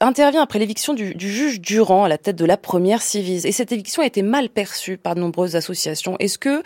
intervient 0.00 0.42
après 0.42 0.58
l'éviction 0.58 0.94
du, 0.94 1.14
juge 1.18 1.60
Durand 1.60 2.04
à 2.04 2.08
la 2.08 2.18
tête 2.18 2.36
de 2.36 2.44
la 2.44 2.56
première 2.56 3.02
Civis. 3.02 3.44
Et 3.44 3.52
cette 3.52 3.72
éviction 3.72 4.02
a 4.02 4.06
été 4.06 4.22
mal 4.22 4.48
perçue 4.48 4.96
par 4.96 5.14
de 5.14 5.20
nombreuses 5.20 5.56
associations. 5.56 6.16
Est-ce 6.18 6.38
que, 6.38 6.62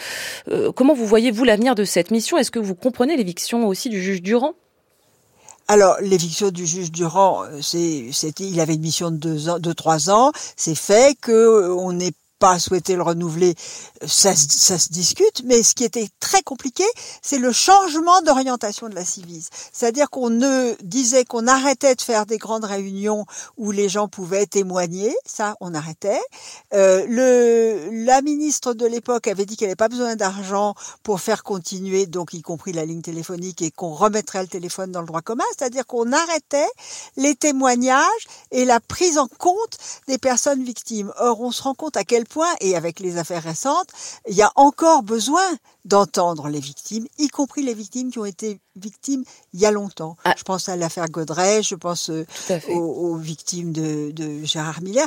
euh, 0.50 0.72
comment 0.72 0.94
vous 0.94 1.06
voyez-vous 1.06 1.44
l'avenir 1.44 1.74
de 1.74 1.84
cette 1.84 2.10
mission? 2.10 2.38
Est-ce 2.38 2.50
que 2.50 2.58
vous 2.58 2.74
comprenez 2.74 3.16
l'éviction 3.16 3.66
aussi 3.66 3.88
du 3.88 4.02
juge 4.02 4.22
Durand? 4.22 4.54
Alors, 5.70 5.96
l'éviction 6.00 6.50
du 6.50 6.66
juge 6.66 6.90
Durand, 6.90 7.44
euh, 7.44 7.60
c'est, 7.60 8.40
il 8.40 8.60
avait 8.60 8.74
une 8.74 8.80
mission 8.80 9.10
de 9.10 9.16
deux 9.16 9.48
ans, 9.50 9.58
de 9.58 9.72
trois 9.72 10.10
ans. 10.10 10.32
C'est 10.56 10.74
fait 10.74 11.16
que 11.20 11.32
euh, 11.32 11.74
on 11.74 11.92
n'est 11.92 12.14
pas 12.38 12.58
souhaité 12.58 12.96
le 12.96 13.02
renouveler, 13.02 13.54
ça, 14.06 14.34
ça, 14.34 14.78
se 14.78 14.90
discute, 14.90 15.42
mais 15.44 15.62
ce 15.62 15.74
qui 15.74 15.84
était 15.84 16.08
très 16.20 16.42
compliqué, 16.42 16.84
c'est 17.22 17.38
le 17.38 17.52
changement 17.52 18.20
d'orientation 18.22 18.88
de 18.88 18.94
la 18.94 19.04
Civise. 19.04 19.48
C'est-à-dire 19.72 20.10
qu'on 20.10 20.30
ne 20.30 20.74
disait 20.82 21.24
qu'on 21.24 21.46
arrêtait 21.46 21.94
de 21.94 22.02
faire 22.02 22.26
des 22.26 22.38
grandes 22.38 22.64
réunions 22.64 23.26
où 23.56 23.70
les 23.70 23.88
gens 23.88 24.08
pouvaient 24.08 24.46
témoigner, 24.46 25.14
ça 25.26 25.56
on 25.60 25.74
arrêtait. 25.74 26.20
Euh, 26.74 27.04
le, 27.08 28.04
la 28.04 28.22
ministre 28.22 28.74
de 28.74 28.86
l'époque 28.86 29.26
avait 29.26 29.46
dit 29.46 29.56
qu'elle 29.56 29.68
n'avait 29.68 29.76
pas 29.76 29.88
besoin 29.88 30.16
d'argent 30.16 30.74
pour 31.02 31.20
faire 31.20 31.42
continuer, 31.42 32.06
donc 32.06 32.34
y 32.34 32.42
compris 32.42 32.72
la 32.72 32.84
ligne 32.84 33.02
téléphonique, 33.02 33.62
et 33.62 33.70
qu'on 33.70 33.94
remettrait 33.94 34.42
le 34.42 34.48
téléphone 34.48 34.92
dans 34.92 35.00
le 35.00 35.06
droit 35.06 35.22
commun, 35.22 35.44
c'est-à-dire 35.56 35.86
qu'on 35.86 36.12
arrêtait 36.12 36.68
les 37.16 37.34
témoignages 37.34 38.04
et 38.50 38.64
la 38.64 38.80
prise 38.80 39.18
en 39.18 39.28
compte 39.28 39.78
des 40.06 40.18
personnes 40.18 40.62
victimes. 40.62 41.12
Or, 41.18 41.40
on 41.40 41.50
se 41.50 41.62
rend 41.62 41.74
compte 41.74 41.96
à 41.96 42.04
quel 42.04 42.24
point, 42.28 42.54
et 42.60 42.76
avec 42.76 43.00
les 43.00 43.16
affaires 43.16 43.42
récentes, 43.42 43.88
il 44.28 44.36
y 44.36 44.42
a 44.42 44.52
encore 44.56 45.02
besoin 45.02 45.42
d'entendre 45.84 46.48
les 46.48 46.60
victimes, 46.60 47.06
y 47.18 47.28
compris 47.28 47.62
les 47.62 47.74
victimes 47.74 48.10
qui 48.10 48.18
ont 48.18 48.24
été 48.24 48.60
victimes 48.76 49.24
il 49.52 49.60
y 49.60 49.66
a 49.66 49.70
longtemps. 49.70 50.16
Ah. 50.24 50.34
Je 50.36 50.42
pense 50.44 50.68
à 50.68 50.76
l'affaire 50.76 51.08
Godrej, 51.08 51.62
je 51.62 51.74
pense 51.74 52.10
euh, 52.10 52.26
aux, 52.68 52.78
aux, 52.78 53.16
victimes 53.16 53.72
de, 53.72 54.10
de 54.12 54.44
Gérard 54.44 54.82
Miller 54.82 55.06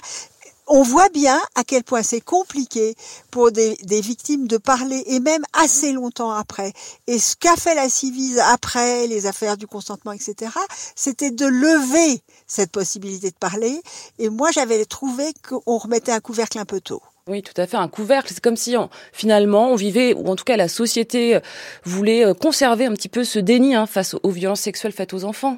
on 0.73 0.83
voit 0.83 1.09
bien 1.09 1.39
à 1.55 1.65
quel 1.65 1.83
point 1.83 2.01
c'est 2.01 2.21
compliqué 2.21 2.95
pour 3.29 3.51
des, 3.51 3.75
victimes 3.89 4.47
de 4.47 4.57
parler 4.57 5.03
et 5.07 5.19
même 5.19 5.43
assez 5.53 5.91
longtemps 5.91 6.31
après. 6.31 6.71
Et 7.07 7.19
ce 7.19 7.35
qu'a 7.35 7.57
fait 7.57 7.75
la 7.75 7.89
Civise 7.89 8.39
après 8.39 9.05
les 9.07 9.25
affaires 9.25 9.57
du 9.57 9.67
consentement, 9.67 10.13
etc., 10.13 10.51
c'était 10.95 11.31
de 11.31 11.45
lever 11.45 12.21
cette 12.47 12.71
possibilité 12.71 13.31
de 13.31 13.35
parler. 13.35 13.81
Et 14.17 14.29
moi, 14.29 14.51
j'avais 14.51 14.85
trouvé 14.85 15.33
qu'on 15.47 15.77
remettait 15.77 16.13
un 16.13 16.21
couvercle 16.21 16.57
un 16.57 16.65
peu 16.65 16.79
tôt. 16.79 17.01
Oui, 17.27 17.43
tout 17.43 17.53
à 17.57 17.67
fait, 17.67 17.77
un 17.77 17.87
couvercle. 17.87 18.33
C'est 18.33 18.41
comme 18.41 18.57
si 18.57 18.75
finalement 19.13 19.69
on 19.69 19.75
vivait, 19.75 20.13
ou 20.13 20.27
en 20.27 20.35
tout 20.35 20.43
cas 20.43 20.57
la 20.57 20.67
société 20.67 21.35
euh, 21.35 21.39
voulait 21.83 22.25
euh, 22.25 22.33
conserver 22.33 22.85
un 22.85 22.93
petit 22.93 23.09
peu 23.09 23.23
ce 23.23 23.37
déni 23.39 23.75
hein, 23.75 23.85
face 23.85 24.15
aux 24.23 24.31
violences 24.31 24.61
sexuelles 24.61 24.91
faites 24.91 25.13
aux 25.13 25.23
enfants. 25.23 25.57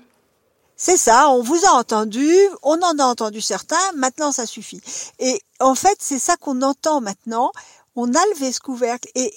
C'est 0.75 0.97
ça, 0.97 1.29
on 1.29 1.41
vous 1.41 1.65
a 1.65 1.71
entendu, 1.71 2.29
on 2.63 2.77
en 2.81 2.99
a 2.99 3.03
entendu 3.03 3.39
certains, 3.39 3.77
maintenant 3.95 4.31
ça 4.31 4.45
suffit. 4.45 4.81
Et 5.19 5.39
en 5.59 5.75
fait, 5.75 5.95
c'est 5.99 6.19
ça 6.19 6.35
qu'on 6.35 6.61
entend 6.61 6.99
maintenant. 6.99 7.51
On 7.95 8.09
a 8.13 8.25
levé 8.33 8.51
ce 8.51 8.59
couvercle 8.59 9.07
et 9.15 9.31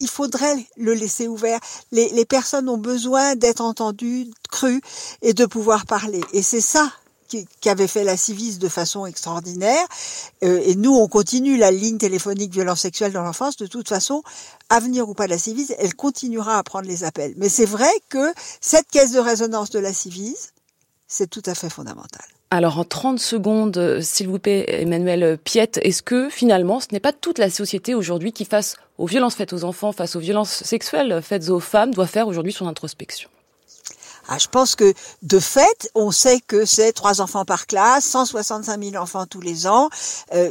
il 0.00 0.08
faudrait 0.08 0.66
le 0.76 0.92
laisser 0.92 1.28
ouvert. 1.28 1.60
Les, 1.92 2.10
les 2.10 2.26
personnes 2.26 2.68
ont 2.68 2.78
besoin 2.78 3.36
d'être 3.36 3.62
entendues, 3.62 4.26
crues 4.50 4.82
et 5.22 5.32
de 5.32 5.46
pouvoir 5.46 5.86
parler. 5.86 6.20
Et 6.32 6.42
c'est 6.42 6.60
ça 6.60 6.92
qui, 7.60 7.68
avait 7.68 7.86
fait 7.86 8.04
la 8.04 8.16
Civis 8.16 8.58
de 8.58 8.68
façon 8.68 9.06
extraordinaire. 9.06 9.84
Euh, 10.44 10.60
et 10.64 10.74
nous, 10.74 10.94
on 10.94 11.08
continue 11.08 11.56
la 11.56 11.70
ligne 11.70 11.98
téléphonique 11.98 12.52
violence 12.52 12.80
sexuelle 12.80 13.12
dans 13.12 13.22
l'enfance. 13.22 13.56
De 13.56 13.66
toute 13.66 13.88
façon, 13.88 14.22
avenir 14.68 15.08
ou 15.08 15.14
pas 15.14 15.26
la 15.26 15.38
Civis, 15.38 15.72
elle 15.78 15.94
continuera 15.94 16.58
à 16.58 16.62
prendre 16.62 16.86
les 16.86 17.04
appels. 17.04 17.34
Mais 17.36 17.48
c'est 17.48 17.66
vrai 17.66 17.90
que 18.08 18.32
cette 18.60 18.88
caisse 18.88 19.12
de 19.12 19.20
résonance 19.20 19.70
de 19.70 19.78
la 19.78 19.92
Civis, 19.92 20.52
c'est 21.06 21.28
tout 21.28 21.42
à 21.46 21.54
fait 21.54 21.70
fondamental. 21.70 22.22
Alors 22.50 22.78
en 22.78 22.84
30 22.84 23.18
secondes, 23.18 24.00
s'il 24.02 24.28
vous 24.28 24.38
plaît, 24.38 24.66
Emmanuel 24.82 25.38
Piette, 25.42 25.80
est-ce 25.82 26.02
que 26.02 26.28
finalement 26.28 26.80
ce 26.80 26.88
n'est 26.92 27.00
pas 27.00 27.14
toute 27.14 27.38
la 27.38 27.48
société 27.48 27.94
aujourd'hui 27.94 28.32
qui 28.32 28.44
face 28.44 28.76
aux 28.98 29.06
violences 29.06 29.36
faites 29.36 29.54
aux 29.54 29.64
enfants, 29.64 29.92
face 29.92 30.16
aux 30.16 30.20
violences 30.20 30.62
sexuelles 30.62 31.22
faites 31.22 31.48
aux 31.48 31.60
femmes, 31.60 31.94
doit 31.94 32.06
faire 32.06 32.28
aujourd'hui 32.28 32.52
son 32.52 32.66
introspection? 32.66 33.30
Ah, 34.34 34.38
je 34.38 34.48
pense 34.48 34.76
que 34.76 34.94
de 35.20 35.38
fait, 35.38 35.90
on 35.94 36.10
sait 36.10 36.40
que 36.40 36.64
c'est 36.64 36.94
trois 36.94 37.20
enfants 37.20 37.44
par 37.44 37.66
classe, 37.66 38.06
165 38.06 38.82
000 38.82 38.96
enfants 38.96 39.26
tous 39.26 39.42
les 39.42 39.66
ans, 39.66 39.90
euh, 40.32 40.50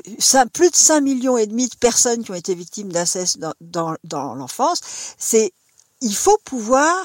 plus 0.53 0.69
de 0.69 0.75
5 0.75 1.01
millions 1.01 1.35
et 1.35 1.47
demi 1.47 1.67
de 1.67 1.75
personnes 1.75 2.23
qui 2.23 2.29
ont 2.29 2.35
été 2.35 2.53
victimes 2.53 2.91
d'inceste 2.91 3.39
dans, 3.39 3.53
dans, 3.59 3.95
dans 4.03 4.35
l'enfance. 4.35 4.81
C'est 5.17 5.51
il 6.01 6.13
faut 6.13 6.37
pouvoir 6.45 6.95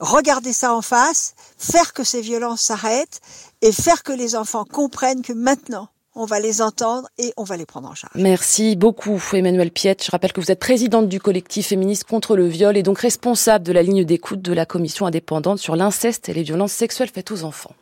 regarder 0.00 0.52
ça 0.52 0.74
en 0.74 0.82
face, 0.82 1.34
faire 1.56 1.92
que 1.92 2.02
ces 2.02 2.20
violences 2.20 2.62
s'arrêtent 2.62 3.20
et 3.62 3.70
faire 3.70 4.02
que 4.02 4.12
les 4.12 4.34
enfants 4.34 4.64
comprennent 4.64 5.22
que 5.22 5.32
maintenant, 5.32 5.88
on 6.14 6.24
va 6.24 6.40
les 6.40 6.62
entendre 6.62 7.08
et 7.18 7.32
on 7.36 7.44
va 7.44 7.56
les 7.56 7.66
prendre 7.66 7.88
en 7.88 7.94
charge. 7.94 8.12
Merci 8.14 8.76
beaucoup 8.76 9.22
Emmanuel 9.32 9.70
Piette. 9.70 10.04
Je 10.04 10.10
rappelle 10.10 10.32
que 10.32 10.40
vous 10.40 10.50
êtes 10.50 10.60
présidente 10.60 11.08
du 11.08 11.20
collectif 11.20 11.68
féministe 11.68 12.04
contre 12.04 12.36
le 12.36 12.46
viol 12.46 12.76
et 12.76 12.82
donc 12.82 12.98
responsable 12.98 13.64
de 13.64 13.72
la 13.72 13.82
ligne 13.82 14.04
d'écoute 14.04 14.42
de 14.42 14.52
la 14.52 14.66
commission 14.66 15.06
indépendante 15.06 15.58
sur 15.58 15.76
l'inceste 15.76 16.28
et 16.28 16.34
les 16.34 16.42
violences 16.42 16.72
sexuelles 16.72 17.10
faites 17.12 17.30
aux 17.30 17.44
enfants. 17.44 17.74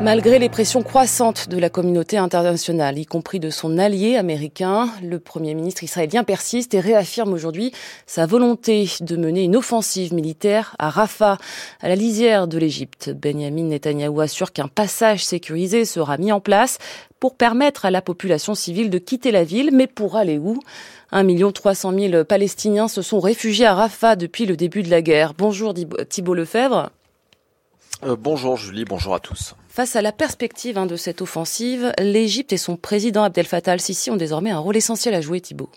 Malgré 0.00 0.38
les 0.38 0.48
pressions 0.48 0.84
croissantes 0.84 1.48
de 1.48 1.58
la 1.58 1.70
communauté 1.70 2.18
internationale, 2.18 2.98
y 2.98 3.04
compris 3.04 3.40
de 3.40 3.50
son 3.50 3.78
allié 3.78 4.14
américain, 4.14 4.88
le 5.02 5.18
Premier 5.18 5.54
ministre 5.54 5.82
israélien 5.82 6.22
persiste 6.22 6.72
et 6.72 6.78
réaffirme 6.78 7.32
aujourd'hui 7.32 7.72
sa 8.06 8.24
volonté 8.24 8.88
de 9.00 9.16
mener 9.16 9.42
une 9.42 9.56
offensive 9.56 10.14
militaire 10.14 10.76
à 10.78 10.88
Rafah, 10.88 11.36
à 11.80 11.88
la 11.88 11.96
lisière 11.96 12.46
de 12.46 12.58
l'Égypte. 12.58 13.10
Benjamin 13.10 13.64
Netanyahou 13.64 14.20
assure 14.20 14.52
qu'un 14.52 14.68
passage 14.68 15.24
sécurisé 15.24 15.84
sera 15.84 16.16
mis 16.16 16.30
en 16.30 16.38
place 16.38 16.78
pour 17.18 17.34
permettre 17.34 17.84
à 17.84 17.90
la 17.90 18.00
population 18.00 18.54
civile 18.54 18.90
de 18.90 18.98
quitter 18.98 19.32
la 19.32 19.42
ville, 19.42 19.70
mais 19.72 19.88
pour 19.88 20.14
aller 20.14 20.38
où? 20.38 20.60
1 21.10 21.26
300 21.50 21.92
000 21.98 22.24
Palestiniens 22.24 22.86
se 22.86 23.02
sont 23.02 23.18
réfugiés 23.18 23.66
à 23.66 23.74
Rafah 23.74 24.14
depuis 24.14 24.46
le 24.46 24.56
début 24.56 24.84
de 24.84 24.90
la 24.90 25.02
guerre. 25.02 25.34
Bonjour 25.36 25.74
Thibault 26.08 26.34
Lefebvre. 26.34 26.90
Euh, 28.04 28.16
bonjour 28.16 28.56
Julie, 28.56 28.84
bonjour 28.84 29.14
à 29.14 29.18
tous. 29.18 29.56
Face 29.78 29.94
à 29.94 30.02
la 30.02 30.10
perspective 30.10 30.76
hein, 30.76 30.86
de 30.86 30.96
cette 30.96 31.22
offensive, 31.22 31.92
l'Égypte 32.00 32.52
et 32.52 32.56
son 32.56 32.76
président 32.76 33.22
Abdel 33.22 33.46
Fattah 33.46 33.70
al-Sisi 33.70 34.10
ont 34.10 34.16
désormais 34.16 34.50
un 34.50 34.58
rôle 34.58 34.76
essentiel 34.76 35.14
à 35.14 35.20
jouer, 35.20 35.40
Thibault. 35.40 35.70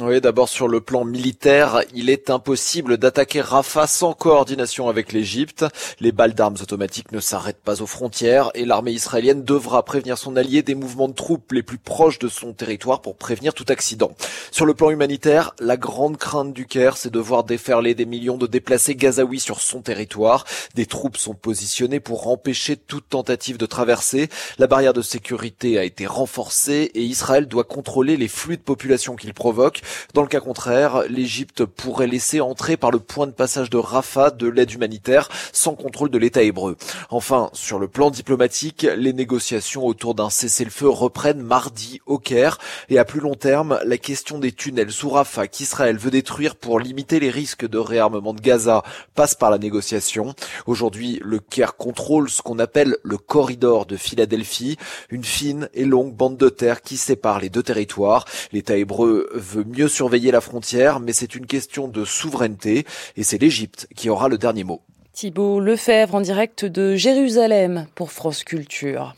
Oui, 0.00 0.22
d'abord 0.22 0.48
sur 0.48 0.68
le 0.68 0.80
plan 0.80 1.04
militaire, 1.04 1.82
il 1.94 2.08
est 2.08 2.30
impossible 2.30 2.96
d'attaquer 2.96 3.42
Rafah 3.42 3.86
sans 3.86 4.14
coordination 4.14 4.88
avec 4.88 5.12
l'Égypte. 5.12 5.66
Les 6.00 6.12
balles 6.12 6.32
d'armes 6.32 6.56
automatiques 6.62 7.12
ne 7.12 7.20
s'arrêtent 7.20 7.60
pas 7.62 7.82
aux 7.82 7.86
frontières 7.86 8.50
et 8.54 8.64
l'armée 8.64 8.92
israélienne 8.92 9.44
devra 9.44 9.84
prévenir 9.84 10.16
son 10.16 10.34
allié 10.36 10.62
des 10.62 10.74
mouvements 10.74 11.08
de 11.08 11.12
troupes 11.12 11.52
les 11.52 11.62
plus 11.62 11.76
proches 11.76 12.18
de 12.18 12.28
son 12.28 12.54
territoire 12.54 13.02
pour 13.02 13.16
prévenir 13.16 13.52
tout 13.52 13.66
accident. 13.68 14.12
Sur 14.50 14.64
le 14.64 14.72
plan 14.72 14.88
humanitaire, 14.88 15.54
la 15.60 15.76
grande 15.76 16.16
crainte 16.16 16.54
du 16.54 16.64
Caire, 16.66 16.96
c'est 16.96 17.12
de 17.12 17.20
voir 17.20 17.44
déferler 17.44 17.94
des 17.94 18.06
millions 18.06 18.38
de 18.38 18.46
déplacés 18.46 18.96
gazaouis 18.96 19.40
sur 19.40 19.60
son 19.60 19.82
territoire. 19.82 20.46
Des 20.74 20.86
troupes 20.86 21.18
sont 21.18 21.34
positionnées 21.34 22.00
pour 22.00 22.28
empêcher 22.28 22.78
toute 22.78 23.10
tentative 23.10 23.58
de 23.58 23.66
traversée. 23.66 24.30
La 24.58 24.68
barrière 24.68 24.94
de 24.94 25.02
sécurité 25.02 25.78
a 25.78 25.84
été 25.84 26.06
renforcée 26.06 26.90
et 26.94 27.02
Israël 27.02 27.46
doit 27.46 27.64
contrôler 27.64 28.16
les 28.16 28.28
flux 28.28 28.56
de 28.56 28.62
population 28.62 29.16
qu'il 29.16 29.34
provoque. 29.34 29.81
Dans 30.14 30.22
le 30.22 30.28
cas 30.28 30.40
contraire, 30.40 31.02
l'Égypte 31.08 31.64
pourrait 31.64 32.06
laisser 32.06 32.40
entrer 32.40 32.76
par 32.76 32.90
le 32.90 32.98
point 32.98 33.26
de 33.26 33.32
passage 33.32 33.70
de 33.70 33.78
Rafah 33.78 34.30
de 34.30 34.48
l'aide 34.48 34.72
humanitaire 34.72 35.28
sans 35.52 35.74
contrôle 35.74 36.10
de 36.10 36.18
l'État 36.18 36.42
hébreu. 36.42 36.76
Enfin, 37.10 37.50
sur 37.52 37.78
le 37.78 37.88
plan 37.88 38.10
diplomatique, 38.10 38.86
les 38.96 39.12
négociations 39.12 39.84
autour 39.84 40.14
d'un 40.14 40.30
cessez-le-feu 40.30 40.88
reprennent 40.88 41.42
mardi 41.42 42.00
au 42.06 42.18
Caire 42.18 42.58
et 42.88 42.98
à 42.98 43.04
plus 43.04 43.20
long 43.20 43.34
terme, 43.34 43.78
la 43.84 43.98
question 43.98 44.38
des 44.38 44.52
tunnels 44.52 44.92
sous 44.92 45.10
Rafah 45.10 45.46
qu'Israël 45.46 45.96
veut 45.96 46.10
détruire 46.10 46.56
pour 46.56 46.80
limiter 46.80 47.20
les 47.20 47.30
risques 47.30 47.66
de 47.66 47.78
réarmement 47.78 48.34
de 48.34 48.40
Gaza 48.40 48.82
passe 49.14 49.34
par 49.34 49.50
la 49.50 49.58
négociation. 49.58 50.34
Aujourd'hui, 50.66 51.20
le 51.22 51.38
Caire 51.38 51.76
contrôle 51.76 52.30
ce 52.30 52.42
qu'on 52.42 52.58
appelle 52.58 52.96
le 53.02 53.18
corridor 53.18 53.86
de 53.86 53.96
Philadelphie, 53.96 54.76
une 55.10 55.24
fine 55.24 55.68
et 55.74 55.84
longue 55.84 56.14
bande 56.14 56.36
de 56.36 56.48
terre 56.48 56.82
qui 56.82 56.96
sépare 56.96 57.40
les 57.40 57.48
deux 57.48 57.62
territoires. 57.62 58.24
L'État 58.52 58.76
hébreu 58.76 59.28
veut 59.34 59.64
mieux 59.72 59.88
surveiller 59.88 60.30
la 60.30 60.40
frontière, 60.40 61.00
mais 61.00 61.12
c'est 61.12 61.34
une 61.34 61.46
question 61.46 61.88
de 61.88 62.04
souveraineté 62.04 62.86
et 63.16 63.24
c'est 63.24 63.38
l'Égypte 63.38 63.88
qui 63.96 64.08
aura 64.08 64.28
le 64.28 64.38
dernier 64.38 64.64
mot. 64.64 64.82
Thibault 65.12 65.60
Lefebvre 65.60 66.14
en 66.14 66.20
direct 66.22 66.64
de 66.64 66.96
Jérusalem 66.96 67.86
pour 67.94 68.12
France 68.12 68.44
Culture. 68.44 69.14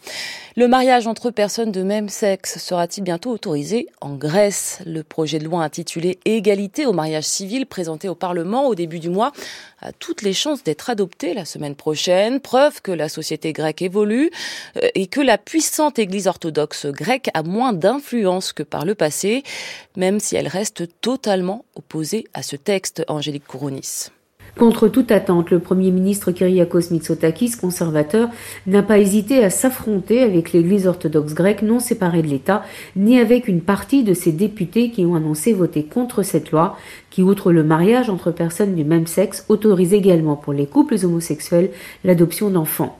Le 0.56 0.68
mariage 0.68 1.06
entre 1.06 1.30
personnes 1.30 1.72
de 1.72 1.82
même 1.82 2.08
sexe 2.08 2.58
sera-t-il 2.58 3.02
bientôt 3.02 3.30
autorisé 3.30 3.88
en 4.00 4.14
Grèce? 4.14 4.80
Le 4.86 5.02
projet 5.02 5.38
de 5.38 5.44
loi 5.44 5.62
intitulé 5.62 6.18
Égalité 6.24 6.86
au 6.86 6.92
mariage 6.92 7.24
civil 7.24 7.66
présenté 7.66 8.08
au 8.08 8.14
Parlement 8.14 8.66
au 8.66 8.74
début 8.74 8.98
du 8.98 9.08
mois 9.08 9.32
a 9.80 9.92
toutes 9.92 10.22
les 10.22 10.32
chances 10.32 10.64
d'être 10.64 10.90
adopté 10.90 11.32
la 11.32 11.44
semaine 11.44 11.76
prochaine, 11.76 12.40
preuve 12.40 12.82
que 12.82 12.92
la 12.92 13.08
société 13.08 13.52
grecque 13.52 13.82
évolue 13.82 14.30
euh, 14.76 14.88
et 14.94 15.06
que 15.06 15.20
la 15.20 15.38
puissante 15.38 15.98
Église 15.98 16.26
orthodoxe 16.26 16.86
grecque 16.86 17.30
a 17.34 17.42
moins 17.42 17.72
d'influence 17.72 18.52
que 18.52 18.62
par 18.62 18.84
le 18.84 18.94
passé, 18.94 19.42
même 19.96 20.20
si 20.20 20.34
elle 20.36 20.48
reste 20.48 20.84
totalement 21.00 21.64
opposée 21.76 22.26
à 22.34 22.42
ce 22.42 22.56
texte, 22.56 23.04
Angélique 23.08 23.46
Kourounis. 23.46 24.10
Contre 24.58 24.86
toute 24.86 25.10
attente, 25.10 25.50
le 25.50 25.58
Premier 25.58 25.90
ministre 25.90 26.30
Kyriakos 26.30 26.92
Mitsotakis, 26.92 27.56
conservateur, 27.60 28.28
n'a 28.68 28.84
pas 28.84 28.98
hésité 28.98 29.42
à 29.42 29.50
s'affronter 29.50 30.22
avec 30.22 30.52
l'Église 30.52 30.86
orthodoxe 30.86 31.34
grecque 31.34 31.62
non 31.62 31.80
séparée 31.80 32.22
de 32.22 32.28
l'État, 32.28 32.62
ni 32.94 33.18
avec 33.18 33.48
une 33.48 33.62
partie 33.62 34.04
de 34.04 34.14
ses 34.14 34.30
députés 34.30 34.90
qui 34.90 35.04
ont 35.04 35.16
annoncé 35.16 35.52
voter 35.52 35.82
contre 35.82 36.22
cette 36.22 36.52
loi, 36.52 36.76
qui, 37.10 37.22
outre 37.22 37.50
le 37.50 37.64
mariage 37.64 38.08
entre 38.10 38.30
personnes 38.30 38.76
du 38.76 38.84
même 38.84 39.08
sexe, 39.08 39.44
autorise 39.48 39.92
également 39.92 40.36
pour 40.36 40.52
les 40.52 40.66
couples 40.66 41.04
homosexuels 41.04 41.70
l'adoption 42.04 42.48
d'enfants. 42.48 42.96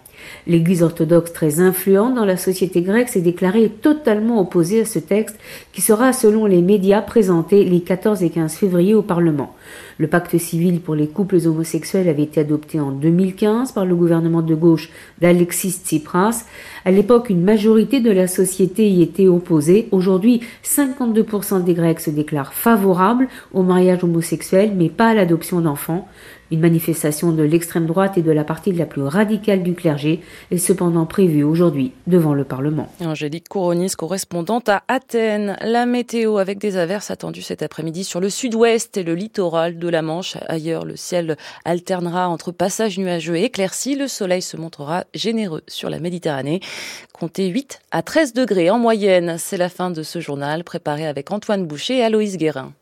L'Église 0.46 0.82
orthodoxe 0.82 1.32
très 1.32 1.60
influente 1.60 2.14
dans 2.14 2.24
la 2.24 2.36
société 2.36 2.82
grecque 2.82 3.08
s'est 3.08 3.20
déclarée 3.20 3.68
totalement 3.68 4.40
opposée 4.40 4.80
à 4.80 4.84
ce 4.84 4.98
texte 4.98 5.38
qui 5.72 5.80
sera, 5.80 6.12
selon 6.12 6.46
les 6.46 6.62
médias, 6.62 7.02
présenté 7.02 7.64
les 7.64 7.80
14 7.80 8.22
et 8.22 8.30
15 8.30 8.54
février 8.54 8.94
au 8.94 9.02
Parlement. 9.02 9.54
Le 9.98 10.08
pacte 10.08 10.36
civil 10.38 10.80
pour 10.80 10.94
les 10.94 11.06
couples 11.06 11.38
homosexuels 11.46 12.08
avait 12.08 12.24
été 12.24 12.40
adopté 12.40 12.80
en 12.80 12.90
2015 12.90 13.72
par 13.72 13.84
le 13.84 13.94
gouvernement 13.94 14.42
de 14.42 14.54
gauche 14.54 14.90
d'Alexis 15.20 15.80
Tsipras. 15.84 16.44
À 16.84 16.90
l'époque, 16.90 17.30
une 17.30 17.42
majorité 17.42 18.00
de 18.00 18.10
la 18.10 18.26
société 18.26 18.88
y 18.88 19.02
était 19.02 19.28
opposée. 19.28 19.88
Aujourd'hui, 19.92 20.40
52% 20.64 21.62
des 21.62 21.74
Grecs 21.74 22.00
se 22.00 22.10
déclarent 22.10 22.54
favorables 22.54 23.28
au 23.52 23.62
mariage 23.62 24.02
homosexuel, 24.02 24.72
mais 24.76 24.88
pas 24.88 25.08
à 25.08 25.14
l'adoption 25.14 25.60
d'enfants. 25.60 26.08
Une 26.50 26.60
manifestation 26.60 27.32
de 27.32 27.42
l'extrême 27.42 27.86
droite 27.86 28.18
et 28.18 28.22
de 28.22 28.30
la 28.30 28.44
partie 28.44 28.72
la 28.72 28.86
plus 28.86 29.02
radicale 29.02 29.62
du 29.62 29.74
clergé 29.74 30.20
est 30.50 30.58
cependant 30.58 31.06
prévue 31.06 31.42
aujourd'hui 31.42 31.92
devant 32.06 32.34
le 32.34 32.44
Parlement. 32.44 32.88
Angélique 33.00 33.48
Couronis, 33.48 33.92
correspondante 33.96 34.68
à 34.68 34.82
Athènes. 34.88 35.56
La 35.62 35.86
météo 35.86 36.38
avec 36.38 36.58
des 36.58 36.76
averses 36.76 37.10
attendues 37.10 37.42
cet 37.42 37.62
après-midi 37.62 38.04
sur 38.04 38.20
le 38.20 38.28
sud-ouest 38.28 38.96
et 38.96 39.02
le 39.02 39.14
littoral 39.14 39.78
de 39.78 39.88
la 39.88 40.02
Manche. 40.02 40.36
Ailleurs, 40.46 40.84
le 40.84 40.96
ciel 40.96 41.36
alternera 41.64 42.28
entre 42.28 42.52
passages 42.52 42.98
nuageux 42.98 43.36
et 43.36 43.44
éclaircis. 43.44 43.96
Le 43.96 44.08
soleil 44.08 44.42
se 44.42 44.56
montrera 44.56 45.04
généreux 45.14 45.62
sur 45.66 45.88
la 45.88 45.98
Méditerranée. 45.98 46.60
Comptez 47.12 47.48
8 47.48 47.80
à 47.90 48.02
13 48.02 48.34
degrés 48.34 48.70
en 48.70 48.78
moyenne. 48.78 49.36
C'est 49.38 49.56
la 49.56 49.68
fin 49.68 49.90
de 49.90 50.02
ce 50.02 50.20
journal 50.20 50.62
préparé 50.62 51.06
avec 51.06 51.30
Antoine 51.30 51.66
Boucher 51.66 51.98
et 51.98 52.02
Aloïs 52.02 52.36
Guérin. 52.36 52.72